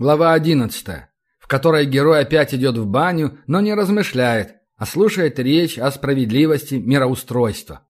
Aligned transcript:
Глава 0.00 0.32
11, 0.34 0.86
в 1.40 1.48
которой 1.48 1.84
герой 1.84 2.20
опять 2.20 2.54
идет 2.54 2.78
в 2.78 2.86
баню, 2.86 3.36
но 3.48 3.60
не 3.60 3.74
размышляет, 3.74 4.54
а 4.76 4.86
слушает 4.86 5.40
речь 5.40 5.76
о 5.76 5.90
справедливости 5.90 6.76
мироустройства. 6.76 7.80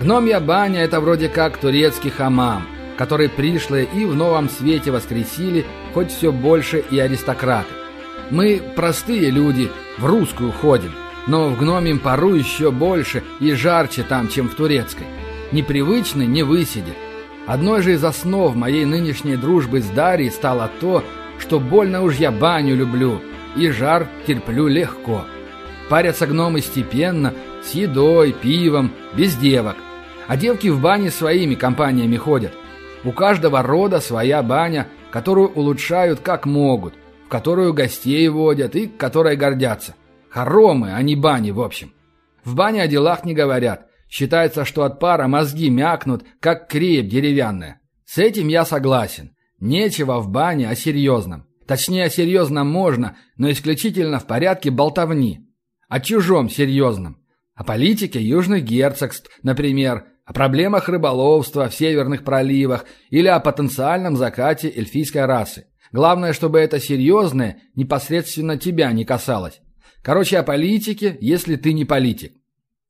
Гномья 0.00 0.40
баня– 0.40 0.80
это 0.82 1.00
вроде 1.00 1.28
как 1.28 1.56
турецкий 1.56 2.10
хамам, 2.10 2.66
который 2.96 3.28
пришлые 3.28 3.86
и 3.92 4.04
в 4.04 4.14
новом 4.14 4.48
свете 4.48 4.90
воскресили, 4.90 5.64
хоть 5.92 6.10
все 6.10 6.32
больше 6.32 6.84
и 6.90 6.98
аристократы. 6.98 7.72
Мы, 8.30 8.62
простые 8.76 9.30
люди, 9.30 9.68
в 9.98 10.06
русскую 10.06 10.52
ходим, 10.52 10.92
но 11.26 11.48
в 11.48 11.58
гномим 11.58 11.98
пару 11.98 12.34
еще 12.34 12.70
больше 12.70 13.22
и 13.40 13.52
жарче 13.52 14.02
там, 14.02 14.28
чем 14.28 14.48
в 14.48 14.54
турецкой. 14.54 15.06
Непривычный 15.52 16.26
не 16.26 16.42
высидит. 16.42 16.94
Одной 17.46 17.82
же 17.82 17.92
из 17.92 18.04
основ 18.04 18.54
моей 18.54 18.84
нынешней 18.84 19.36
дружбы 19.36 19.80
с 19.80 19.86
Дарьей 19.86 20.30
стало 20.30 20.70
то, 20.80 21.04
что 21.38 21.60
больно 21.60 22.02
уж 22.02 22.16
я 22.16 22.30
баню 22.30 22.74
люблю, 22.74 23.20
и 23.56 23.68
жар 23.68 24.08
терплю 24.26 24.66
легко. 24.66 25.24
Парятся 25.88 26.26
гномы 26.26 26.60
степенно, 26.60 27.34
с 27.62 27.72
едой, 27.72 28.32
пивом, 28.32 28.92
без 29.14 29.36
девок. 29.36 29.76
А 30.26 30.36
девки 30.36 30.68
в 30.68 30.80
бане 30.80 31.10
своими 31.10 31.54
компаниями 31.54 32.16
ходят. 32.16 32.52
У 33.04 33.12
каждого 33.12 33.62
рода 33.62 34.00
своя 34.00 34.42
баня, 34.42 34.88
которую 35.10 35.48
улучшают 35.48 36.20
как 36.20 36.46
могут, 36.46 36.94
в 37.26 37.28
которую 37.28 37.74
гостей 37.74 38.26
водят 38.28 38.74
и 38.74 38.86
которой 38.86 39.36
гордятся. 39.36 39.94
Хоромы, 40.30 40.92
а 40.92 41.02
не 41.02 41.14
бани, 41.14 41.50
в 41.50 41.60
общем. 41.60 41.92
В 42.44 42.54
бане 42.54 42.82
о 42.82 42.88
делах 42.88 43.24
не 43.24 43.34
говорят. 43.34 43.86
Считается, 44.08 44.64
что 44.64 44.84
от 44.84 45.00
пара 45.00 45.28
мозги 45.28 45.70
мякнут, 45.70 46.24
как 46.40 46.68
креп 46.68 47.08
деревянная. 47.08 47.80
С 48.04 48.18
этим 48.18 48.48
я 48.48 48.64
согласен. 48.64 49.34
Нечего 49.60 50.20
в 50.20 50.28
бане 50.28 50.68
о 50.68 50.74
серьезном. 50.74 51.46
Точнее, 51.66 52.04
о 52.04 52.10
серьезном 52.10 52.70
можно, 52.70 53.16
но 53.36 53.50
исключительно 53.50 54.18
в 54.18 54.26
порядке 54.26 54.70
болтовни. 54.70 55.40
О 55.88 56.00
чужом 56.00 56.48
серьезном. 56.48 57.18
О 57.54 57.64
политике 57.64 58.20
южных 58.20 58.64
герцогств, 58.64 59.30
например, 59.42 60.04
о 60.24 60.32
проблемах 60.32 60.88
рыболовства 60.88 61.68
в 61.68 61.74
северных 61.74 62.24
проливах 62.24 62.86
или 63.10 63.28
о 63.28 63.40
потенциальном 63.40 64.16
закате 64.16 64.72
эльфийской 64.74 65.26
расы. 65.26 65.66
Главное, 65.92 66.32
чтобы 66.32 66.60
это 66.60 66.80
серьезное 66.80 67.58
непосредственно 67.74 68.56
тебя 68.56 68.90
не 68.92 69.04
касалось. 69.04 69.60
Короче, 70.02 70.38
о 70.38 70.42
политике, 70.42 71.16
если 71.20 71.56
ты 71.56 71.72
не 71.72 71.84
политик. 71.84 72.32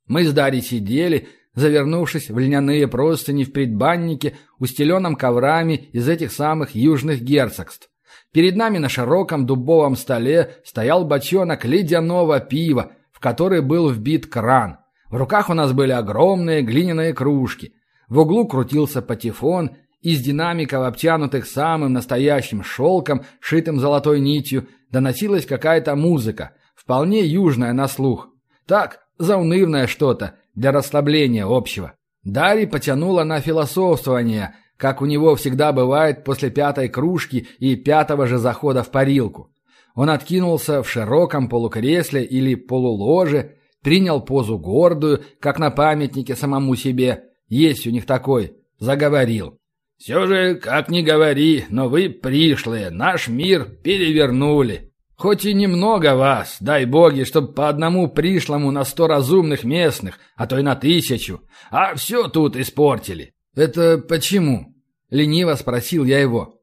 Мы 0.07 0.23
с 0.23 0.33
Дарьей 0.33 0.63
сидели, 0.63 1.27
завернувшись 1.53 2.29
в 2.29 2.37
льняные 2.37 2.87
простыни 2.87 3.43
в 3.43 3.51
предбаннике, 3.51 4.35
устеленном 4.59 5.15
коврами 5.15 5.89
из 5.93 6.07
этих 6.07 6.31
самых 6.31 6.75
южных 6.75 7.21
герцогств. 7.21 7.89
Перед 8.31 8.55
нами 8.55 8.77
на 8.77 8.89
широком 8.89 9.45
дубовом 9.45 9.95
столе 9.95 10.55
стоял 10.65 11.05
бочонок 11.05 11.63
ледяного 11.65 12.39
пива, 12.39 12.91
в 13.11 13.19
который 13.19 13.61
был 13.61 13.89
вбит 13.89 14.27
кран– 14.27 14.77
в 15.09 15.15
руках 15.15 15.49
у 15.49 15.53
нас 15.53 15.71
были 15.73 15.91
огромные 15.91 16.61
глиняные 16.61 17.13
кружки. 17.13 17.73
В 18.07 18.19
углу 18.19 18.47
крутился 18.47 19.01
патефон, 19.01 19.71
из 20.01 20.21
динамиков, 20.21 20.85
обтянутых 20.85 21.47
самым 21.47 21.93
настоящим 21.93 22.63
шелком, 22.63 23.23
шитым 23.39 23.79
золотой 23.79 24.19
нитью, 24.19 24.67
доносилась 24.91 25.47
какая-то 25.47 25.95
музыка, 25.95 26.53
вполне 26.75 27.21
южная 27.21 27.73
на 27.73 27.87
слух. 27.87 28.29
Так, 28.67 28.99
заунывное 29.17 29.87
что-то, 29.87 30.35
для 30.53 30.71
расслабления 30.71 31.45
общего. 31.45 31.93
Дарья 32.23 32.67
потянула 32.67 33.23
на 33.23 33.39
философствование, 33.39 34.55
как 34.77 35.01
у 35.01 35.05
него 35.05 35.35
всегда 35.35 35.71
бывает 35.71 36.23
после 36.23 36.49
пятой 36.51 36.89
кружки 36.89 37.47
и 37.59 37.75
пятого 37.75 38.27
же 38.27 38.37
захода 38.37 38.83
в 38.83 38.91
парилку. 38.91 39.51
Он 39.95 40.09
откинулся 40.09 40.83
в 40.83 40.89
широком 40.89 41.47
полукресле 41.47 42.23
или 42.23 42.55
полуложе, 42.55 43.55
принял 43.85 44.19
позу 44.19 44.57
гордую, 44.57 45.23
как 45.39 45.59
на 45.59 45.69
памятнике 45.69 46.35
самому 46.35 46.75
себе. 46.75 47.25
Есть 47.47 47.85
у 47.85 47.91
них 47.91 48.07
такой. 48.07 48.55
Заговорил. 48.79 49.59
«Все 49.99 50.25
же, 50.25 50.55
как 50.55 50.89
ни 50.89 51.03
говори, 51.03 51.65
но 51.69 51.87
вы 51.87 52.09
пришлые, 52.09 52.89
наш 52.89 53.27
мир 53.27 53.65
перевернули. 53.65 54.91
Хоть 55.15 55.45
и 55.45 55.53
немного 55.53 56.15
вас, 56.15 56.57
дай 56.59 56.85
боги, 56.85 57.25
чтоб 57.25 57.53
по 57.53 57.69
одному 57.69 58.09
пришлому 58.09 58.71
на 58.71 58.85
сто 58.85 59.05
разумных 59.05 59.63
местных, 59.63 60.17
а 60.35 60.47
то 60.47 60.57
и 60.57 60.63
на 60.63 60.75
тысячу, 60.75 61.41
а 61.69 61.93
все 61.93 62.27
тут 62.27 62.57
испортили». 62.57 63.35
«Это 63.55 63.99
почему?»— 63.99 64.73
лениво 65.11 65.53
спросил 65.53 66.05
я 66.05 66.19
его. 66.19 66.59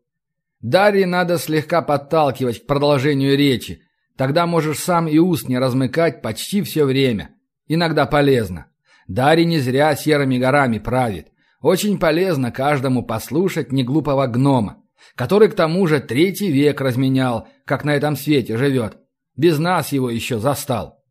Дарье 0.61 1.07
надо 1.07 1.39
слегка 1.39 1.83
подталкивать 1.83 2.65
к 2.65 2.67
продолжению 2.67 3.39
речи, 3.39 3.81
Тогда 4.23 4.47
можешь 4.47 4.79
сам 4.79 5.09
и 5.09 5.19
уст 5.19 5.49
не 5.49 5.59
размыкать 5.59 6.23
почти 6.23 6.63
все 6.63 6.85
время. 6.85 7.31
Иногда 7.67 8.07
полезно. 8.07 8.67
Дарий 9.09 9.45
не 9.45 9.59
зря 9.59 9.97
серыми 9.97 10.39
горами 10.39 10.79
правит. 10.79 11.33
Очень 11.61 11.99
полезно 11.99 12.53
каждому 12.53 13.05
послушать 13.05 13.73
неглупого 13.73 14.29
гнома, 14.29 14.81
который 15.17 15.49
к 15.49 15.57
тому 15.57 15.89
же 15.89 15.99
третий 15.99 16.53
век 16.53 16.81
разменял, 16.81 17.49
как 17.65 17.83
на 17.85 17.97
этом 17.97 18.15
свете 18.15 18.57
живет. 18.57 18.97
Без 19.37 19.59
нас 19.59 19.91
его 19.91 20.09
еще 20.09 20.39
застал. 20.39 21.03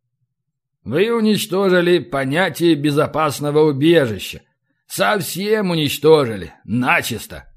Вы 0.85 1.13
уничтожили 1.13 1.99
понятие 1.99 2.75
безопасного 2.75 3.69
убежища. 3.69 4.41
Совсем 4.87 5.71
уничтожили. 5.71 6.53
Начисто. 6.63 7.50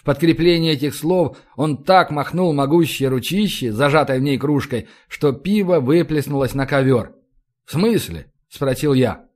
В 0.00 0.04
подкрепление 0.04 0.72
этих 0.72 0.94
слов 0.94 1.36
он 1.56 1.84
так 1.84 2.10
махнул 2.10 2.54
могущее 2.54 3.10
ручище, 3.10 3.70
зажатой 3.70 4.18
в 4.18 4.22
ней 4.22 4.38
кружкой, 4.38 4.88
что 5.08 5.32
пиво 5.32 5.78
выплеснулось 5.78 6.54
на 6.54 6.64
ковер. 6.64 7.12
«В 7.66 7.72
смысле?»— 7.72 8.32
спросил 8.48 8.94
я. 8.94 9.26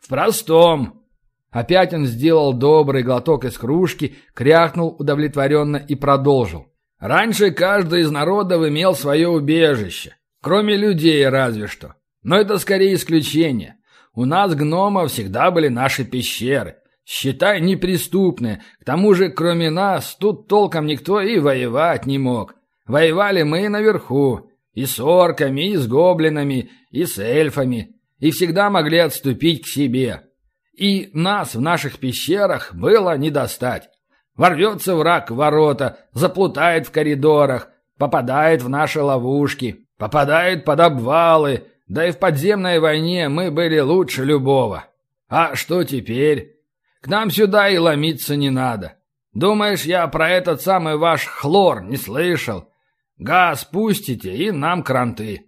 «В 0.00 0.08
простом». 0.08 1.04
Опять 1.50 1.92
он 1.92 2.06
сделал 2.06 2.54
добрый 2.54 3.02
глоток 3.02 3.44
из 3.44 3.58
кружки, 3.58 4.16
кряхнул 4.32 4.96
удовлетворенно 4.98 5.76
и 5.76 5.94
продолжил. 5.96 6.68
«Раньше 6.98 7.50
каждый 7.50 8.00
из 8.00 8.10
народов 8.10 8.66
имел 8.66 8.94
свое 8.94 9.28
убежище, 9.28 10.16
кроме 10.40 10.78
людей 10.78 11.28
разве 11.28 11.66
что. 11.66 11.96
Но 12.22 12.38
это 12.38 12.56
скорее 12.56 12.94
исключение. 12.94 13.76
У 14.14 14.24
нас, 14.24 14.54
гномов, 14.54 15.12
всегда 15.12 15.50
были 15.50 15.68
наши 15.68 16.06
пещеры. 16.06 16.76
Считай, 17.12 17.60
неприступные. 17.60 18.62
К 18.80 18.84
тому 18.84 19.14
же, 19.14 19.30
кроме 19.30 19.68
нас, 19.68 20.14
тут 20.14 20.46
толком 20.46 20.86
никто 20.86 21.20
и 21.20 21.40
воевать 21.40 22.06
не 22.06 22.18
мог. 22.18 22.54
Воевали 22.86 23.42
мы 23.42 23.68
наверху. 23.68 24.48
И 24.74 24.86
с 24.86 25.00
орками, 25.00 25.72
и 25.72 25.76
с 25.76 25.88
гоблинами, 25.88 26.70
и 26.92 27.04
с 27.04 27.18
эльфами. 27.18 27.96
И 28.20 28.30
всегда 28.30 28.70
могли 28.70 28.98
отступить 28.98 29.64
к 29.64 29.66
себе. 29.66 30.22
И 30.72 31.10
нас 31.12 31.56
в 31.56 31.60
наших 31.60 31.98
пещерах 31.98 32.72
было 32.76 33.18
не 33.18 33.32
достать. 33.32 33.88
Ворвется 34.36 34.94
враг 34.94 35.32
в 35.32 35.34
ворота, 35.34 35.98
заплутает 36.12 36.86
в 36.86 36.92
коридорах, 36.92 37.70
попадает 37.98 38.62
в 38.62 38.68
наши 38.68 39.02
ловушки, 39.02 39.84
попадает 39.98 40.64
под 40.64 40.78
обвалы, 40.78 41.64
да 41.88 42.06
и 42.06 42.12
в 42.12 42.18
подземной 42.18 42.78
войне 42.78 43.28
мы 43.28 43.50
были 43.50 43.80
лучше 43.80 44.24
любого. 44.24 44.84
А 45.28 45.56
что 45.56 45.82
теперь? 45.82 46.59
К 47.00 47.08
нам 47.08 47.30
сюда 47.30 47.68
и 47.68 47.78
ломиться 47.78 48.36
не 48.36 48.50
надо. 48.50 48.96
Думаешь, 49.32 49.84
я 49.84 50.06
про 50.08 50.28
этот 50.28 50.60
самый 50.60 50.96
ваш 50.96 51.26
хлор 51.26 51.82
не 51.82 51.96
слышал? 51.96 52.68
Газ 53.16 53.64
пустите, 53.64 54.34
и 54.34 54.50
нам 54.50 54.82
кранты. 54.82 55.46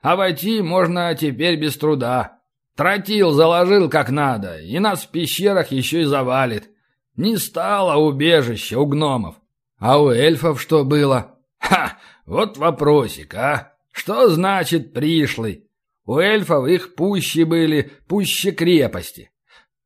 А 0.00 0.16
войти 0.16 0.62
можно 0.62 1.14
теперь 1.14 1.56
без 1.56 1.76
труда. 1.76 2.38
Тротил 2.76 3.32
заложил 3.32 3.90
как 3.90 4.10
надо, 4.10 4.60
и 4.60 4.78
нас 4.78 5.02
в 5.02 5.08
пещерах 5.08 5.72
еще 5.72 6.02
и 6.02 6.04
завалит. 6.04 6.70
Не 7.16 7.36
стало 7.36 7.96
убежища 7.96 8.78
у 8.78 8.86
гномов. 8.86 9.36
А 9.78 10.00
у 10.00 10.10
эльфов 10.10 10.60
что 10.60 10.84
было? 10.84 11.38
Ха, 11.58 11.98
вот 12.24 12.56
вопросик, 12.56 13.34
а? 13.34 13.72
Что 13.90 14.28
значит 14.28 14.92
пришлый? 14.92 15.68
У 16.06 16.18
эльфов 16.18 16.66
их 16.68 16.94
пуще 16.94 17.44
были, 17.44 17.92
пуще 18.06 18.52
крепости. 18.52 19.30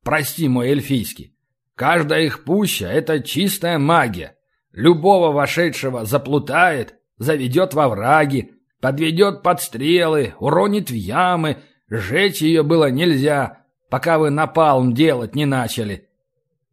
Прости 0.04 0.49
мой 0.49 0.69
эльфийский. 0.69 1.37
Каждая 1.75 2.22
их 2.22 2.44
пуща— 2.44 2.87
это 2.93 3.20
чистая 3.20 3.78
магия. 3.78 4.37
Любого 4.72 5.32
вошедшего 5.32 6.04
заплутает, 6.04 6.96
заведет 7.19 7.75
во 7.75 7.88
враги, 7.88 8.52
подведет 8.81 9.43
под 9.43 9.60
стрелы, 9.60 10.34
уронит 10.38 10.90
в 10.90 10.94
ямы. 10.94 11.58
Сжечь 11.88 12.43
ее 12.43 12.62
было 12.62 12.90
нельзя, 12.90 13.64
пока 13.90 14.19
вы 14.19 14.31
напалм 14.31 14.94
делать 14.94 15.34
не 15.34 15.46
начали. 15.46 16.08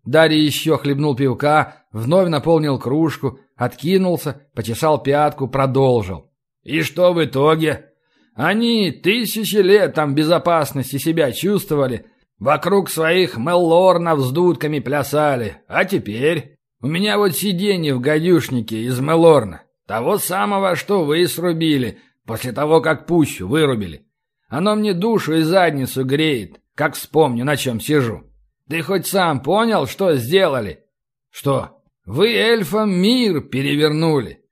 Дарья 0.05 0.37
еще 0.37 0.77
хлебнул 0.77 1.15
пивка, 1.15 1.85
вновь 1.91 2.29
наполнил 2.29 2.79
кружку, 2.79 3.39
откинулся, 3.55 4.41
почесал 4.55 5.03
пятку, 5.03 5.47
продолжил. 5.47 6.31
«И 6.63 6.81
что 6.81 7.13
в 7.13 7.23
итоге? 7.23 7.91
Они 8.33 8.91
тысячи 8.91 9.57
лет 9.57 9.93
там 9.93 10.15
безопасности 10.15 10.97
себя 10.97 11.31
чувствовали, 11.31 12.05
вокруг 12.39 12.89
своих 12.89 13.37
меллорнов 13.37 14.21
с 14.21 14.31
дудками 14.31 14.79
плясали, 14.79 15.61
а 15.67 15.85
теперь...» 15.85 16.59
У 16.81 16.87
меня 16.87 17.17
вот 17.17 17.35
сиденье 17.35 17.93
в 17.93 17.99
гадюшнике 17.99 18.83
из 18.83 19.01
Мелорна. 19.01 19.63
Того 19.85 20.17
самого, 20.17 20.77
что 20.77 21.03
вы 21.03 21.27
срубили, 21.27 21.99
после 22.25 22.53
того, 22.53 22.79
как 22.79 23.05
пущу 23.05 23.49
вырубили. 23.49 24.05
Оно 24.47 24.75
мне 24.75 24.93
душу 24.93 25.33
и 25.33 25.41
задницу 25.41 26.05
греет, 26.05 26.61
как 26.75 26.95
вспомню, 26.95 27.43
на 27.43 27.57
чем 27.57 27.81
сижу. 27.81 28.23
Ты 28.69 28.81
хоть 28.81 29.07
сам 29.07 29.41
понял, 29.41 29.87
что 29.87 30.15
сделали? 30.15 30.85
Что? 31.29 31.81
Вы 32.05 32.33
эльфам 32.33 32.93
мир 32.93 33.41
перевернули. 33.41 34.45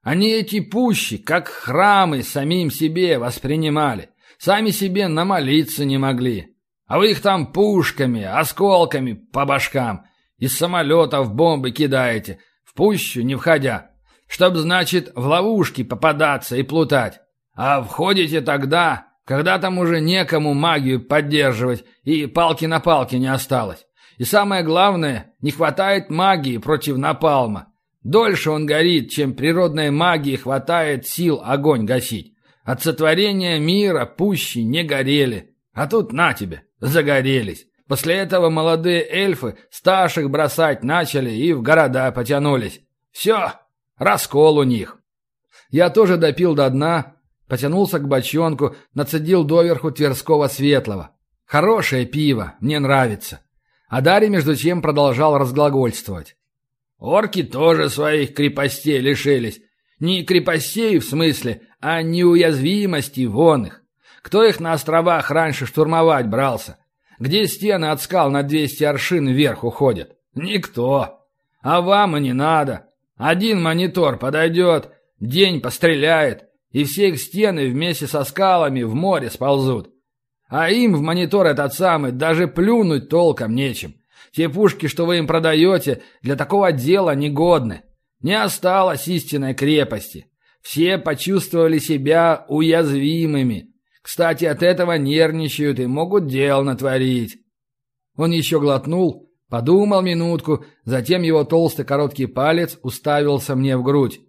Они 0.00 0.30
эти 0.30 0.60
пущи, 0.60 1.18
как 1.18 1.48
храмы, 1.48 2.22
самим 2.22 2.70
себе 2.70 3.18
воспринимали. 3.18 4.08
Сами 4.38 4.70
себе 4.70 5.06
намолиться 5.08 5.84
не 5.84 5.98
могли. 5.98 6.56
А 6.88 6.98
вы 6.98 7.10
их 7.10 7.20
там 7.20 7.52
пушками, 7.52 8.24
осколками 8.24 9.12
по 9.12 9.44
башкам 9.44 10.06
из 10.38 10.56
самолетов 10.56 11.34
бомбы 11.34 11.70
кидаете, 11.70 12.38
в 12.64 12.74
пущу 12.74 13.20
не 13.20 13.34
входя. 13.34 13.90
Чтоб, 14.26 14.56
значит, 14.56 15.12
в 15.14 15.26
ловушки 15.26 15.84
попадаться 15.84 16.56
и 16.56 16.62
плутать. 16.62 17.20
А 17.54 17.82
входите 17.82 18.40
тогда, 18.40 19.08
когда 19.24 19.58
там 19.58 19.78
уже 19.78 20.00
некому 20.00 20.54
магию 20.54 21.04
поддерживать 21.04 21.84
и 22.04 22.26
палки 22.26 22.64
на 22.64 22.80
палке 22.80 23.18
не 23.18 23.28
осталось. 23.28 23.84
И 24.16 24.24
самое 24.24 24.62
главное, 24.62 25.34
не 25.40 25.50
хватает 25.50 26.08
магии 26.08 26.58
против 26.58 26.96
напалма. 26.96 27.72
Дольше 28.02 28.50
он 28.50 28.64
горит, 28.64 29.10
чем 29.10 29.34
природной 29.34 29.90
магии 29.90 30.36
хватает 30.36 31.06
сил 31.06 31.42
огонь 31.44 31.84
гасить. 31.84 32.34
От 32.64 32.82
сотворения 32.82 33.58
мира 33.58 34.06
пущи 34.06 34.58
не 34.58 34.82
горели. 34.84 35.54
А 35.72 35.86
тут 35.86 36.12
на 36.12 36.32
тебе, 36.32 36.64
загорелись. 36.80 37.66
После 37.86 38.16
этого 38.16 38.50
молодые 38.50 39.06
эльфы 39.08 39.56
старших 39.70 40.30
бросать 40.30 40.84
начали 40.84 41.30
и 41.30 41.52
в 41.52 41.62
города 41.62 42.12
потянулись. 42.12 42.82
Все, 43.10 43.54
раскол 43.96 44.58
у 44.58 44.62
них. 44.62 44.98
Я 45.70 45.90
тоже 45.90 46.16
допил 46.16 46.54
до 46.54 46.68
дна, 46.68 47.16
потянулся 47.48 47.98
к 47.98 48.06
бочонку, 48.06 48.76
нацедил 48.94 49.44
доверху 49.44 49.90
Тверского 49.90 50.48
светлого. 50.48 51.16
Хорошее 51.46 52.04
пиво, 52.04 52.54
мне 52.60 52.78
нравится. 52.78 53.40
А 53.88 54.02
Дарья, 54.02 54.28
между 54.28 54.54
тем, 54.54 54.82
продолжал 54.82 55.38
разглагольствовать. 55.38 56.36
Орки 56.98 57.42
тоже 57.42 57.88
своих 57.88 58.34
крепостей 58.34 58.98
лишились. 58.98 59.60
Не 59.98 60.24
крепостей 60.24 60.98
в 60.98 61.04
смысле, 61.04 61.62
а 61.80 62.02
неуязвимости 62.02 63.24
вон 63.24 63.66
их. 63.66 63.82
Кто 64.22 64.44
их 64.44 64.60
на 64.60 64.72
островах 64.72 65.30
раньше 65.30 65.66
штурмовать 65.66 66.26
брался? 66.26 66.78
где 67.18 67.46
стены 67.46 67.86
от 67.86 68.00
скал 68.00 68.30
на 68.30 68.42
200 68.42 68.84
аршин 68.84 69.28
вверх 69.28 69.64
уходят? 69.64 70.16
Никто. 70.34 71.20
А 71.62 71.80
вам 71.80 72.16
и 72.16 72.20
не 72.20 72.32
надо. 72.32 72.86
Один 73.16 73.60
монитор 73.60 74.18
подойдет, 74.18 74.90
день 75.18 75.60
постреляет, 75.60 76.44
и 76.70 76.84
все 76.84 77.08
их 77.08 77.20
стены 77.20 77.68
вместе 77.68 78.06
со 78.06 78.22
скалами 78.24 78.82
в 78.82 78.94
море 78.94 79.30
сползут. 79.30 79.90
А 80.48 80.70
им 80.70 80.94
в 80.94 81.00
монитор 81.00 81.46
этот 81.46 81.74
самый 81.74 82.12
даже 82.12 82.46
плюнуть 82.46 83.08
толком 83.08 83.54
нечем. 83.54 83.94
Те 84.32 84.48
пушки, 84.48 84.86
что 84.86 85.04
вы 85.04 85.18
им 85.18 85.26
продаете, 85.26 86.02
для 86.22 86.36
такого 86.36 86.70
дела 86.70 87.14
негодны. 87.14 87.82
Не 88.20 88.40
осталось 88.40 89.08
истинной 89.08 89.54
крепости. 89.54 90.26
Все 90.62 90.98
почувствовали 90.98 91.78
себя 91.78 92.44
уязвимыми. 92.48 93.72
Кстати, 94.08 94.46
от 94.46 94.62
этого 94.62 94.94
нервничают 94.96 95.78
и 95.78 95.86
могут 95.86 96.28
дел 96.28 96.64
натворить. 96.64 97.40
Он 98.16 98.30
еще 98.30 98.58
глотнул, 98.58 99.30
подумал 99.50 100.00
минутку, 100.00 100.64
затем 100.84 101.20
его 101.20 101.44
толстый 101.44 101.84
короткий 101.84 102.24
палец 102.24 102.78
уставился 102.82 103.54
мне 103.54 103.76
в 103.76 103.82
грудь. 103.82 104.22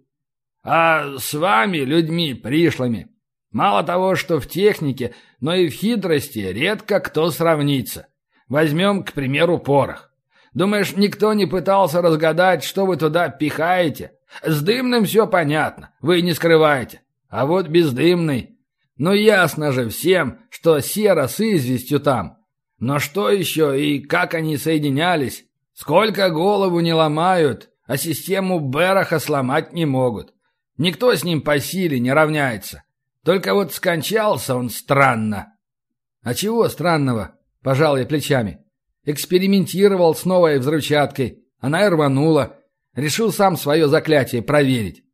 «А 0.62 1.16
с 1.16 1.32
вами, 1.32 1.78
людьми 1.78 2.34
пришлыми, 2.34 3.08
мало 3.52 3.82
того, 3.82 4.16
что 4.16 4.38
в 4.38 4.46
технике, 4.46 5.14
но 5.40 5.54
и 5.54 5.70
в 5.70 5.72
хитрости 5.72 6.40
редко 6.40 7.00
кто 7.00 7.30
сравнится. 7.30 8.08
Возьмем, 8.50 9.02
к 9.02 9.14
примеру, 9.14 9.56
порох. 9.56 10.10
Думаешь, 10.52 10.94
никто 10.94 11.32
не 11.32 11.46
пытался 11.46 12.02
разгадать, 12.02 12.64
что 12.64 12.84
вы 12.84 12.98
туда 12.98 13.30
пихаете? 13.30 14.12
С 14.42 14.60
дымным 14.60 15.06
все 15.06 15.26
понятно, 15.26 15.94
вы 16.02 16.20
не 16.20 16.34
скрываете. 16.34 17.00
А 17.30 17.46
вот 17.46 17.68
бездымный 17.68 18.59
ну 19.00 19.14
ясно 19.14 19.72
же 19.72 19.88
всем, 19.88 20.40
что 20.50 20.78
сера 20.80 21.26
с 21.26 21.40
известью 21.40 22.00
там. 22.00 22.36
Но 22.78 22.98
что 22.98 23.30
еще 23.30 23.82
и 23.82 23.98
как 23.98 24.34
они 24.34 24.58
соединялись? 24.58 25.46
Сколько 25.72 26.28
голову 26.28 26.80
не 26.80 26.92
ломают, 26.92 27.70
а 27.86 27.96
систему 27.96 28.60
Бераха 28.60 29.18
сломать 29.18 29.72
не 29.72 29.86
могут. 29.86 30.34
Никто 30.76 31.14
с 31.14 31.24
ним 31.24 31.40
по 31.40 31.58
силе 31.60 31.98
не 31.98 32.12
равняется. 32.12 32.82
Только 33.24 33.54
вот 33.54 33.72
скончался 33.72 34.54
он 34.54 34.68
странно. 34.68 35.54
А 36.22 36.34
чего 36.34 36.68
странного? 36.68 37.36
Пожал 37.62 37.96
я 37.96 38.04
плечами. 38.04 38.58
Экспериментировал 39.06 40.14
с 40.14 40.26
новой 40.26 40.58
взрывчаткой. 40.58 41.42
Она 41.58 41.86
и 41.86 41.88
рванула. 41.88 42.58
Решил 42.94 43.32
сам 43.32 43.56
свое 43.56 43.88
заклятие 43.88 44.42
проверить. 44.42 45.04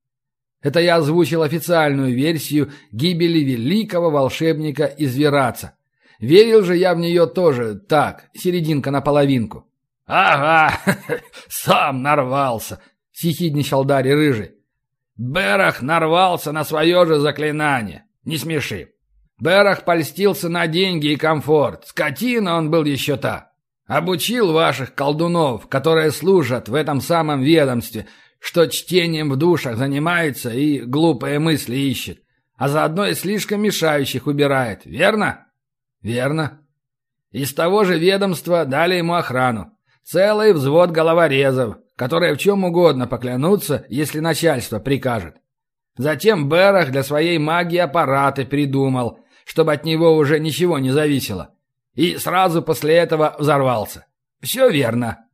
Это 0.66 0.80
я 0.80 0.96
озвучил 0.96 1.42
официальную 1.42 2.12
версию 2.12 2.72
гибели 2.90 3.38
великого 3.38 4.10
волшебника 4.10 4.86
из 4.86 5.16
Вераца. 5.16 5.76
Верил 6.18 6.64
же 6.64 6.76
я 6.76 6.92
в 6.92 6.98
нее 6.98 7.28
тоже 7.28 7.76
так, 7.76 8.24
серединка 8.34 8.90
на 8.90 9.00
половинку. 9.00 9.68
«Ага, 10.06 10.76
сам 11.48 12.02
нарвался»,— 12.02 12.80
сихидничал 13.12 13.84
Дарья 13.84 14.16
Рыжий. 14.16 14.56
«Берах 15.16 15.82
нарвался 15.82 16.50
на 16.50 16.64
свое 16.64 17.06
же 17.06 17.20
заклинание. 17.20 18.06
Не 18.24 18.36
смеши. 18.36 18.88
Берах 19.38 19.84
польстился 19.84 20.48
на 20.48 20.66
деньги 20.66 21.12
и 21.12 21.16
комфорт. 21.16 21.86
Скотина 21.86 22.56
он 22.56 22.72
был 22.72 22.82
еще 22.82 23.16
та. 23.16 23.52
Обучил 23.86 24.52
ваших 24.52 24.96
колдунов, 24.96 25.68
которые 25.68 26.10
служат 26.10 26.68
в 26.68 26.74
этом 26.74 27.00
самом 27.00 27.42
ведомстве, 27.42 28.08
что 28.38 28.66
чтением 28.66 29.30
в 29.30 29.36
душах 29.36 29.76
занимается 29.76 30.50
и 30.50 30.80
глупые 30.80 31.38
мысли 31.38 31.76
ищет, 31.76 32.22
а 32.56 32.68
заодно 32.68 33.06
и 33.06 33.14
слишком 33.14 33.62
мешающих 33.62 34.26
убирает, 34.26 34.82
верно? 34.84 35.46
Верно. 36.02 36.60
Из 37.32 37.52
того 37.52 37.84
же 37.84 37.98
ведомства 37.98 38.64
дали 38.64 38.94
ему 38.94 39.14
охрану. 39.14 39.72
Целый 40.04 40.52
взвод 40.52 40.90
головорезов, 40.90 41.78
которые 41.96 42.34
в 42.34 42.38
чем 42.38 42.64
угодно 42.64 43.06
поклянутся, 43.06 43.84
если 43.88 44.20
начальство 44.20 44.78
прикажет. 44.78 45.36
Затем 45.96 46.48
Берах 46.48 46.90
для 46.90 47.02
своей 47.02 47.38
магии 47.38 47.78
аппараты 47.78 48.44
придумал, 48.44 49.18
чтобы 49.44 49.72
от 49.72 49.84
него 49.84 50.14
уже 50.14 50.38
ничего 50.38 50.78
не 50.78 50.90
зависело. 50.90 51.54
И 51.94 52.16
сразу 52.18 52.62
после 52.62 52.94
этого 52.94 53.34
взорвался. 53.38 54.06
Все 54.40 54.68
верно. 54.68 55.26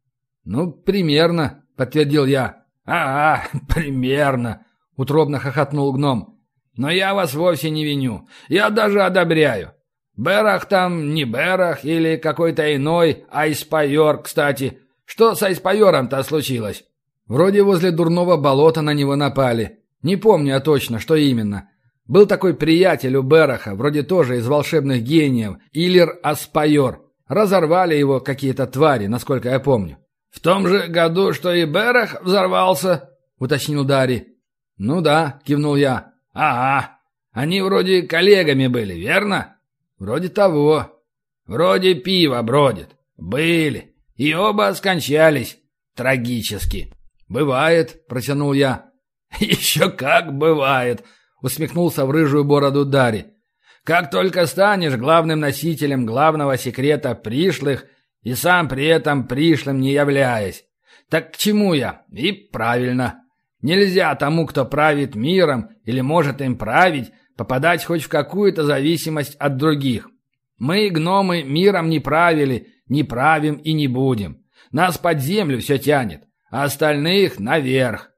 Ну, 0.45 0.73
примерно, 0.73 1.65
подтвердил 1.77 2.25
я. 2.25 2.62
«Ага, 2.85 3.49
примерно»,— 3.69 4.67
утробно 4.97 5.39
хохотнул 5.39 5.93
гном. 5.93 6.39
«Но 6.77 6.91
я 6.91 7.15
вас 7.15 7.35
вовсе 7.35 7.71
не 7.71 7.85
виню. 7.85 8.29
Я 8.49 8.71
даже 8.71 9.03
одобряю. 9.03 9.73
Берах 10.17 10.67
там 10.67 11.15
не 11.15 11.25
Берах 11.25 11.85
или 11.85 12.17
какой-то 12.17 12.75
иной 12.75 13.25
Айспайор, 13.31 14.23
кстати. 14.23 14.79
Что 15.05 15.35
с 15.35 15.43
Айспайором-то 15.43 16.23
случилось?» 16.23 16.85
«Вроде 17.27 17.63
возле 17.63 17.93
дурного 17.93 18.37
болота 18.37 18.83
на 18.83 18.95
него 18.95 19.17
напали. 19.17 19.79
Не 20.03 20.17
помню 20.17 20.55
я 20.55 20.61
точно, 20.61 20.99
что 20.99 21.15
именно. 21.15 21.69
Был 22.07 22.27
такой 22.27 22.55
приятель 22.55 23.15
у 23.17 23.23
Бераха, 23.23 23.75
вроде 23.75 24.03
тоже 24.03 24.39
из 24.39 24.47
волшебных 24.47 25.03
гениев, 25.03 25.59
Илер 25.73 26.19
Аспайор. 26.23 27.03
Разорвали 27.29 27.95
его 27.95 28.21
какие-то 28.21 28.67
твари, 28.67 29.07
насколько 29.07 29.49
я 29.49 29.61
помню. 29.61 29.99
«В 30.33 30.41
том 30.41 30.67
же 30.67 30.89
году, 30.89 31.35
что 31.35 31.53
и 31.53 31.67
Берах 31.67 32.23
взорвался?»— 32.23 33.11
уточнил 33.39 33.85
Дарий. 33.85 34.39
«Ну 34.79 35.03
да»,— 35.03 35.41
кивнул 35.45 35.77
я. 35.77 36.15
«Ага. 36.33 36.99
Они 37.33 37.61
вроде 37.61 38.03
коллегами 38.03 38.67
были, 38.67 38.95
верно?» 38.95 39.59
«Вроде 39.99 40.31
того. 40.31 41.01
Вроде 41.47 41.95
пиво 41.95 42.43
бродит. 42.43 42.89
Были. 43.17 43.95
И 44.17 44.35
оба 44.35 44.73
скончались. 44.75 45.59
Трагически». 45.95 46.93
«Бывает»,— 47.29 48.07
протянул 48.09 48.55
я. 48.55 48.91
«Еще 49.39 49.91
как 49.91 50.33
бывает»,— 50.33 51.05
усмехнулся 51.43 52.07
в 52.07 52.11
рыжую 52.11 52.45
бороду 52.45 52.85
Дари. 52.85 53.27
«Как 53.85 54.11
только 54.11 54.47
станешь 54.47 54.97
главным 54.97 55.41
носителем 55.41 56.07
главного 56.07 56.57
секрета 56.57 57.15
пришлых, 57.15 57.85
и 58.23 58.35
сам 58.35 58.69
при 58.69 58.87
этом 58.87 59.27
пришлым 59.27 59.81
не 59.81 59.93
являясь. 59.93 60.65
Так 61.09 61.33
к 61.33 61.37
чему 61.37 61.75
я? 61.75 62.03
И 62.11 62.33
правильно. 62.33 63.23
Нельзя 63.61 64.15
тому, 64.15 64.47
кто 64.47 64.65
правит 64.65 65.15
миром 65.15 65.71
или 65.85 66.01
может 66.01 66.41
им 66.41 66.57
править, 66.57 67.13
попадать 67.37 67.85
хоть 67.85 68.03
в 68.03 68.09
какую-то 68.09 68.65
зависимость 68.65 69.37
от 69.37 69.57
других. 69.57 70.09
Мы, 70.59 70.91
гномы, 70.91 71.43
миром 71.43 71.89
не 71.89 72.01
правили, 72.01 72.69
не 72.89 73.05
правим 73.05 73.55
и 73.55 73.73
не 73.73 73.89
будем. 73.89 74.45
Нас 74.71 74.97
под 74.99 75.21
землю 75.21 75.61
все 75.61 75.79
тянет, 75.79 76.23
а 76.51 76.65
остальных 76.65 77.39
наверх. 77.39 78.11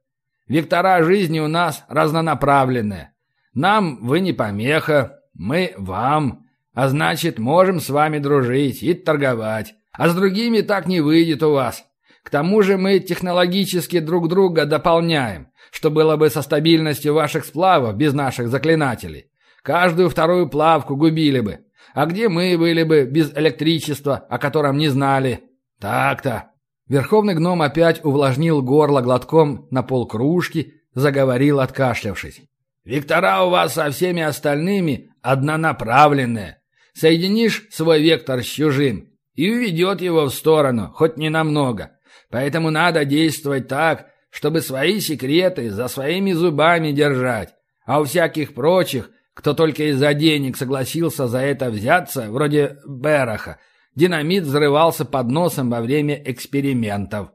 Вектора 0.46 1.02
жизни 1.02 1.40
у 1.40 1.48
нас 1.48 1.84
разнонаправленные. 1.88 3.12
Нам 3.54 4.04
вы 4.04 4.20
не 4.20 4.32
помеха, 4.32 5.20
мы 5.32 5.74
вам. 5.76 6.46
А 6.74 6.88
значит, 6.88 7.38
можем 7.38 7.80
с 7.80 7.88
вами 7.88 8.18
дружить 8.18 8.82
и 8.82 8.94
торговать. 8.94 9.74
А 9.96 10.08
с 10.08 10.14
другими 10.14 10.60
так 10.60 10.86
не 10.86 11.00
выйдет 11.00 11.42
у 11.42 11.52
вас. 11.52 11.84
К 12.22 12.30
тому 12.30 12.62
же 12.62 12.76
мы 12.76 12.98
технологически 12.98 14.00
друг 14.00 14.28
друга 14.28 14.64
дополняем, 14.64 15.48
что 15.70 15.90
было 15.90 16.16
бы 16.16 16.30
со 16.30 16.42
стабильностью 16.42 17.14
ваших 17.14 17.44
сплавов 17.44 17.96
без 17.96 18.12
наших 18.12 18.48
заклинателей. 18.48 19.26
Каждую 19.62 20.10
вторую 20.10 20.48
плавку 20.48 20.96
губили 20.96 21.40
бы. 21.40 21.60
А 21.94 22.06
где 22.06 22.28
мы 22.28 22.56
были 22.58 22.82
бы 22.82 23.04
без 23.04 23.32
электричества, 23.36 24.16
о 24.28 24.38
котором 24.38 24.78
не 24.78 24.88
знали? 24.88 25.44
Так-то. 25.78 26.50
Верховный 26.88 27.34
гном 27.34 27.62
опять 27.62 28.04
увлажнил 28.04 28.62
горло 28.62 29.00
глотком 29.00 29.68
на 29.70 29.82
полкружки, 29.82 30.74
заговорил, 30.92 31.60
откашлявшись. 31.60 32.42
«Вектора 32.84 33.42
у 33.44 33.50
вас 33.50 33.74
со 33.74 33.90
всеми 33.90 34.22
остальными 34.22 35.10
однонаправленные. 35.22 36.58
Соединишь 36.92 37.66
свой 37.70 38.02
вектор 38.02 38.42
с 38.42 38.46
чужим 38.46 39.13
и 39.34 39.50
уведет 39.50 40.00
его 40.00 40.26
в 40.26 40.34
сторону, 40.34 40.92
хоть 40.94 41.16
не 41.16 41.28
намного. 41.28 41.92
Поэтому 42.30 42.70
надо 42.70 43.04
действовать 43.04 43.68
так, 43.68 44.06
чтобы 44.30 44.60
свои 44.60 45.00
секреты 45.00 45.70
за 45.70 45.88
своими 45.88 46.32
зубами 46.32 46.92
держать. 46.92 47.54
А 47.86 48.00
у 48.00 48.04
всяких 48.04 48.54
прочих, 48.54 49.10
кто 49.34 49.54
только 49.54 49.90
из-за 49.90 50.14
денег 50.14 50.56
согласился 50.56 51.28
за 51.28 51.38
это 51.38 51.70
взяться, 51.70 52.30
вроде 52.30 52.78
Бераха, 52.86 53.58
динамит 53.94 54.44
взрывался 54.44 55.04
под 55.04 55.28
носом 55.28 55.70
во 55.70 55.80
время 55.80 56.20
экспериментов. 56.24 57.30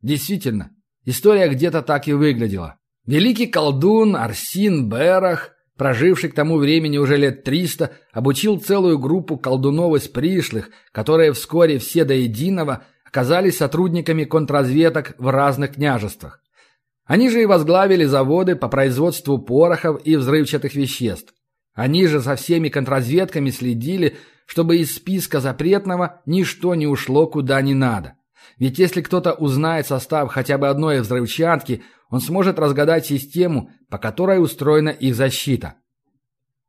Действительно, 0.00 0.70
история 1.04 1.48
где-то 1.48 1.82
так 1.82 2.08
и 2.08 2.12
выглядела. 2.12 2.78
Великий 3.06 3.46
колдун 3.46 4.16
Арсин 4.16 4.88
Берах, 4.88 5.53
проживший 5.76 6.30
к 6.30 6.34
тому 6.34 6.58
времени 6.58 6.98
уже 6.98 7.16
лет 7.16 7.44
триста, 7.44 7.92
обучил 8.12 8.58
целую 8.58 8.98
группу 8.98 9.36
колдунов 9.36 9.96
из 9.96 10.08
пришлых, 10.08 10.70
которые 10.92 11.32
вскоре 11.32 11.78
все 11.78 12.04
до 12.04 12.14
единого 12.14 12.84
оказались 13.04 13.58
сотрудниками 13.58 14.24
контрразведок 14.24 15.14
в 15.18 15.28
разных 15.30 15.74
княжествах. 15.74 16.40
Они 17.04 17.28
же 17.28 17.42
и 17.42 17.46
возглавили 17.46 18.04
заводы 18.04 18.56
по 18.56 18.68
производству 18.68 19.38
порохов 19.38 20.00
и 20.04 20.16
взрывчатых 20.16 20.74
веществ. 20.74 21.34
Они 21.74 22.06
же 22.06 22.20
со 22.20 22.36
всеми 22.36 22.68
контрразведками 22.68 23.50
следили, 23.50 24.16
чтобы 24.46 24.78
из 24.78 24.94
списка 24.94 25.40
запретного 25.40 26.22
ничто 26.24 26.74
не 26.74 26.86
ушло 26.86 27.26
куда 27.26 27.60
не 27.62 27.74
надо. 27.74 28.14
Ведь 28.58 28.78
если 28.78 29.00
кто-то 29.00 29.32
узнает 29.32 29.86
состав 29.86 30.30
хотя 30.30 30.58
бы 30.58 30.68
одной 30.68 31.00
взрывчатки, 31.00 31.82
он 32.10 32.20
сможет 32.20 32.58
разгадать 32.58 33.06
систему, 33.06 33.70
по 33.90 33.98
которой 33.98 34.42
устроена 34.42 34.90
их 34.90 35.14
защита. 35.14 35.74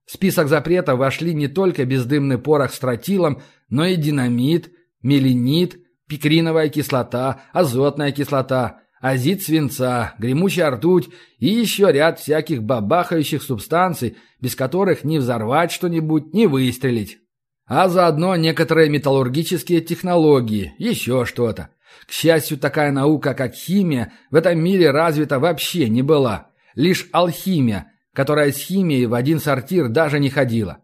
В 0.06 0.12
список 0.12 0.48
запретов 0.48 1.00
вошли 1.00 1.34
не 1.34 1.48
только 1.48 1.86
бездымный 1.86 2.38
порох 2.38 2.74
с 2.74 2.80
тротилом, 2.80 3.42
но 3.70 3.86
и 3.86 3.96
динамит, 3.96 4.72
меленит, 5.02 5.78
пикриновая 6.08 6.70
кислота, 6.70 7.42
азотная 7.54 8.12
кислота, 8.12 8.82
азид 9.02 9.44
свинца, 9.44 10.14
гремучая 10.20 10.72
ртуть 10.72 11.10
и 11.40 11.48
еще 11.48 11.92
ряд 11.92 12.20
всяких 12.20 12.64
бабахающих 12.64 13.42
субстанций, 13.42 14.18
без 14.40 14.56
которых 14.56 15.04
ни 15.04 15.18
взорвать 15.18 15.72
что-нибудь, 15.72 16.34
ни 16.34 16.46
выстрелить. 16.46 17.20
А 17.68 17.90
заодно 17.90 18.36
некоторые 18.36 18.90
металлургические 18.90 19.82
технологии, 19.82 20.76
еще 20.78 21.26
что-то. 21.26 21.70
К 22.08 22.12
счастью, 22.12 22.58
такая 22.58 22.92
наука, 22.92 23.34
как 23.34 23.54
химия, 23.54 24.14
в 24.30 24.36
этом 24.36 24.60
мире 24.60 24.92
развита 24.92 25.40
вообще 25.40 25.90
не 25.90 26.02
была. 26.02 26.52
Лишь 26.76 27.08
алхимия, 27.12 27.92
которая 28.14 28.52
с 28.52 28.58
химией 28.58 29.06
в 29.06 29.14
один 29.14 29.40
сортир 29.40 29.90
даже 29.90 30.20
не 30.20 30.30
ходила. 30.30 30.80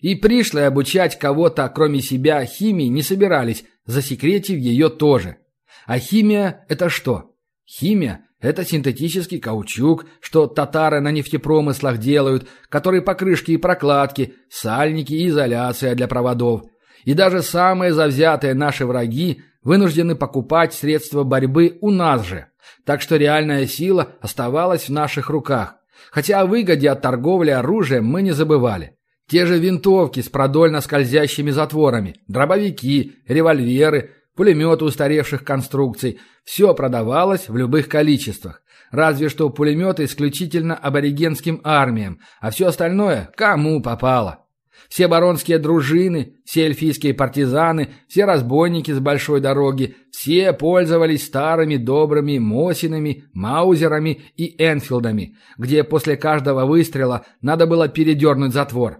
И 0.00 0.14
пришлые 0.14 0.66
обучать 0.66 1.18
кого-то, 1.18 1.66
кроме 1.68 2.00
себя, 2.00 2.44
химии 2.44 2.86
не 2.86 3.02
собирались, 3.02 3.64
засекретив 3.86 4.58
ее 4.58 4.90
тоже. 4.90 5.38
А 5.86 5.98
химия– 5.98 6.64
это 6.68 6.88
что? 6.88 7.34
Химия– 7.66 8.26
это 8.40 8.64
синтетический 8.64 9.38
каучук, 9.38 10.04
что 10.20 10.46
татары 10.46 11.00
на 11.00 11.10
нефтепромыслах 11.10 11.98
делают, 11.98 12.46
который 12.68 13.00
покрышки 13.00 13.52
и 13.52 13.56
прокладки, 13.56 14.34
сальники 14.50 15.14
и 15.14 15.28
изоляция 15.28 15.94
для 15.94 16.08
проводов. 16.08 16.64
И 17.04 17.14
даже 17.14 17.42
самые 17.42 17.92
завзятые 17.92 18.54
наши 18.54 18.84
враги 18.86 19.42
вынуждены 19.64 20.14
покупать 20.14 20.74
средства 20.74 21.24
борьбы 21.24 21.78
у 21.80 21.90
нас 21.90 22.24
же. 22.24 22.46
Так 22.84 23.00
что 23.00 23.16
реальная 23.16 23.66
сила 23.66 24.12
оставалась 24.20 24.88
в 24.88 24.92
наших 24.92 25.30
руках. 25.30 25.76
Хотя 26.10 26.40
о 26.40 26.46
выгоде 26.46 26.90
от 26.90 27.02
торговли 27.02 27.50
оружием 27.50 28.04
мы 28.04 28.22
не 28.22 28.30
забывали. 28.30 28.96
Те 29.28 29.46
же 29.46 29.58
винтовки 29.58 30.20
с 30.20 30.28
продольно 30.28 30.80
скользящими 30.80 31.50
затворами, 31.50 32.16
дробовики, 32.28 33.16
револьверы, 33.26 34.12
пулеметы 34.36 34.84
устаревших 34.84 35.44
конструкций– 35.44 36.20
все 36.44 36.74
продавалось 36.74 37.48
в 37.48 37.56
любых 37.56 37.88
количествах. 37.88 38.62
Разве 38.90 39.28
что 39.28 39.50
пулеметы 39.50 40.04
исключительно 40.04 40.76
аборигенским 40.76 41.60
армиям, 41.64 42.20
а 42.40 42.50
все 42.50 42.66
остальное 42.66 43.32
кому 43.34 43.82
попало. 43.82 44.43
Все 44.88 45.08
баронские 45.08 45.58
дружины, 45.58 46.36
все 46.44 46.66
эльфийские 46.66 47.14
партизаны, 47.14 47.90
все 48.08 48.24
разбойники 48.24 48.90
с 48.90 48.98
большой 48.98 49.40
дороги, 49.40 49.96
все 50.10 50.52
пользовались 50.52 51.26
старыми 51.26 51.76
добрыми 51.76 52.38
Мосинами, 52.38 53.24
Маузерами 53.32 54.22
и 54.36 54.54
Энфилдами, 54.62 55.36
где 55.58 55.84
после 55.84 56.16
каждого 56.16 56.66
выстрела 56.66 57.24
надо 57.40 57.66
было 57.66 57.88
передернуть 57.88 58.52
затвор. 58.52 58.98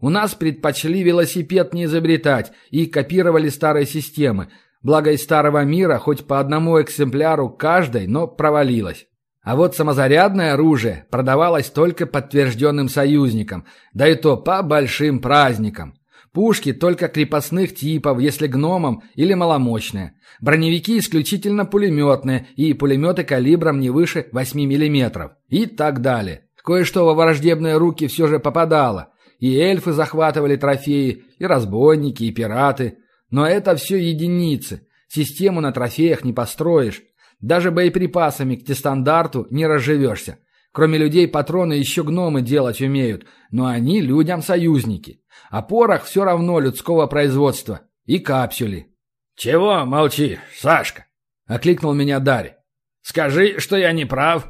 У 0.00 0.08
нас 0.08 0.34
предпочли 0.34 1.02
велосипед 1.02 1.74
не 1.74 1.84
изобретать 1.84 2.52
и 2.70 2.86
копировали 2.86 3.48
старые 3.48 3.86
системы, 3.86 4.48
благо 4.82 5.12
из 5.12 5.22
старого 5.22 5.64
мира 5.64 5.98
хоть 5.98 6.26
по 6.26 6.40
одному 6.40 6.80
экземпляру 6.80 7.50
каждой, 7.50 8.06
но 8.06 8.26
провалилось. 8.26 9.06
А 9.42 9.56
вот 9.56 9.74
самозарядное 9.74 10.54
оружие 10.54 11.06
продавалось 11.10 11.68
только 11.68 12.06
подтвержденным 12.06 12.88
союзникам, 12.88 13.64
да 13.92 14.08
и 14.08 14.14
то 14.14 14.36
по 14.36 14.62
большим 14.62 15.18
праздникам. 15.20 15.94
Пушки 16.32 16.72
только 16.72 17.08
крепостных 17.08 17.74
типов, 17.74 18.18
если 18.18 18.46
гномам 18.46 19.02
или 19.14 19.34
маломощные. 19.34 20.14
Броневики 20.40 20.98
исключительно 20.98 21.66
пулеметные 21.66 22.46
и 22.56 22.72
пулеметы 22.72 23.22
калибром 23.24 23.80
не 23.80 23.90
выше 23.90 24.28
8 24.32 24.60
мм. 24.60 25.32
И 25.48 25.66
так 25.66 26.00
далее. 26.00 26.46
Кое-что 26.64 27.04
во 27.04 27.14
враждебные 27.14 27.76
руки 27.76 28.06
все 28.06 28.28
же 28.28 28.38
попадало. 28.38 29.08
И 29.40 29.58
эльфы 29.58 29.92
захватывали 29.92 30.56
трофеи, 30.56 31.24
и 31.38 31.44
разбойники, 31.44 32.24
и 32.24 32.32
пираты. 32.32 32.98
Но 33.30 33.46
это 33.46 33.76
все 33.76 33.98
единицы. 33.98 34.86
Систему 35.08 35.60
на 35.60 35.72
трофеях 35.72 36.24
не 36.24 36.32
построишь. 36.32 37.02
Даже 37.42 37.70
боеприпасами 37.70 38.56
к 38.56 38.64
тестандарту 38.64 39.46
не 39.50 39.66
разживешься. 39.66 40.38
Кроме 40.72 40.96
людей 40.96 41.28
патроны 41.28 41.74
еще 41.74 42.02
гномы 42.02 42.40
делать 42.40 42.80
умеют, 42.80 43.26
но 43.50 43.66
они 43.66 44.00
людям 44.00 44.40
союзники. 44.40 45.20
А 45.50 45.60
порох 45.60 46.04
все 46.04 46.24
равно 46.24 46.58
людского 46.58 47.06
производства. 47.06 47.82
И 48.06 48.18
капсюли. 48.18 48.88
«Чего 49.36 49.84
молчишь, 49.84 50.38
Сашка?»— 50.56 51.04
окликнул 51.46 51.92
меня 51.92 52.18
Дарь. 52.18 52.56
«Скажи, 53.02 53.60
что 53.60 53.76
я 53.76 53.92
не 53.92 54.06
прав». 54.06 54.48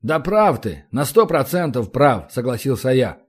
«Да 0.00 0.18
прав 0.18 0.62
ты, 0.62 0.86
на 0.90 1.04
сто 1.04 1.26
процентов 1.26 1.92
прав»,— 1.92 2.26
согласился 2.32 2.88
я. 2.88 3.22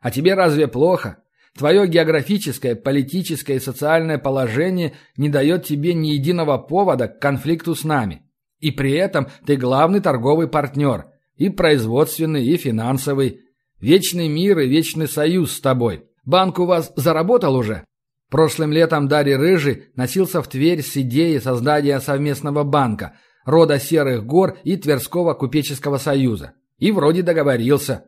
А 0.00 0.10
тебе 0.10 0.34
разве 0.34 0.66
плохо? 0.66 1.18
Твое 1.56 1.86
географическое, 1.86 2.74
политическое 2.74 3.56
и 3.56 3.60
социальное 3.60 4.18
положение 4.18 4.94
не 5.16 5.28
дает 5.28 5.64
тебе 5.64 5.94
ни 5.94 6.08
единого 6.08 6.58
повода 6.58 7.08
к 7.08 7.20
конфликту 7.20 7.74
с 7.74 7.84
нами. 7.84 8.22
И 8.60 8.70
при 8.70 8.92
этом 8.92 9.28
ты 9.46 9.56
главный 9.56 10.00
торговый 10.00 10.48
партнер. 10.48 11.06
И 11.36 11.48
производственный, 11.48 12.44
и 12.44 12.56
финансовый. 12.56 13.40
Вечный 13.80 14.28
мир 14.28 14.58
и 14.58 14.68
вечный 14.68 15.08
союз 15.08 15.52
с 15.52 15.60
тобой. 15.60 16.04
Банк 16.24 16.58
у 16.58 16.66
вас 16.66 16.92
заработал 16.96 17.56
уже? 17.56 17.84
Прошлым 18.28 18.72
летом 18.72 19.08
Дарья 19.08 19.38
Рыжий 19.38 19.88
носился 19.96 20.40
в 20.40 20.48
Тверь 20.48 20.82
с 20.82 20.96
идеей 20.96 21.40
создания 21.40 21.98
совместного 21.98 22.62
банка, 22.62 23.16
рода 23.44 23.80
Серых 23.80 24.24
гор 24.24 24.58
и 24.62 24.76
Тверского 24.76 25.34
купеческого 25.34 25.96
союза. 25.96 26.52
И 26.78 26.92
вроде 26.92 27.22
договорился. 27.22 28.04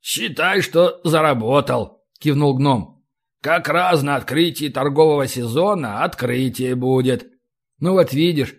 «Считай, 0.00 0.62
что 0.62 1.00
заработал»,— 1.04 2.02
кивнул 2.18 2.56
гном. 2.56 3.04
«Как 3.42 3.68
раз 3.68 4.02
на 4.02 4.16
открытии 4.16 4.68
торгового 4.68 5.26
сезона 5.26 6.04
открытие 6.04 6.74
будет». 6.74 7.28
«Ну 7.80 7.92
вот 7.92 8.12
видишь, 8.12 8.54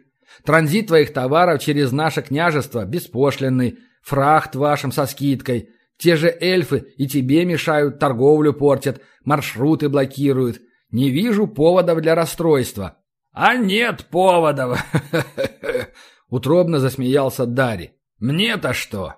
Транзит 0.46 0.88
твоих 0.88 1.14
товаров 1.14 1.62
через 1.62 1.92
наше 1.92 2.22
княжество 2.22 2.86
беспошлинный, 2.86 3.80
фрахт 4.02 4.56
вашим 4.56 4.92
со 4.92 5.06
скидкой. 5.06 5.70
Те 5.98 6.16
же 6.16 6.36
эльфы 6.40 6.94
и 6.98 7.08
тебе 7.08 7.46
мешают, 7.46 8.00
торговлю 8.00 8.54
портят, 8.54 9.02
маршруты 9.24 9.88
блокируют. 9.90 10.62
Не 10.92 11.10
вижу 11.10 11.48
поводов 11.48 12.02
для 12.02 12.16
расстройства». 12.16 12.98
«А 13.34 13.56
нет 13.56 14.08
поводов!» 14.12 14.84
Утробно 16.30 16.80
засмеялся 16.80 17.46
Дари. 17.46 17.92
«Мне-то 18.20 18.74
что? 18.74 19.16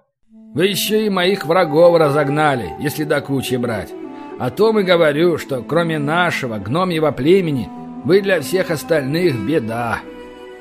Вы 0.54 0.68
еще 0.68 1.08
и 1.08 1.10
моих 1.10 1.46
врагов 1.46 1.98
разогнали, 1.98 2.74
если 2.80 3.06
до 3.06 3.22
кучи 3.22 3.56
брать. 3.56 3.92
О 4.40 4.52
том 4.52 4.80
и 4.80 4.84
говорю, 4.84 5.40
что 5.40 5.64
кроме 5.64 5.98
нашего 5.98 6.60
гномьего 6.60 7.12
племени 7.12 7.70
вы 8.04 8.22
для 8.22 8.40
всех 8.42 8.70
остальных 8.70 9.40
беда. 9.48 10.02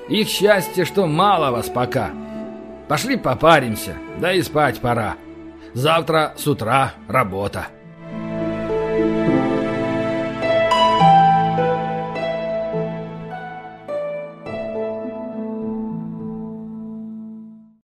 Их 0.08 0.28
счастье, 0.28 0.84
что 0.84 1.06
мало 1.06 1.50
вас 1.50 1.68
пока. 1.68 2.10
Пошли 2.88 3.16
попаримся, 3.16 3.96
да 4.20 4.32
и 4.32 4.42
спать 4.42 4.80
пора. 4.80 5.16
Завтра 5.74 6.34
с 6.36 6.46
утра 6.46 6.92
работа». 7.08 7.68